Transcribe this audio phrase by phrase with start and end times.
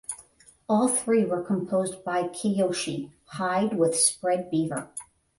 [0.67, 4.89] All three were composed by Kiyoshi (hide with Spread Beaver).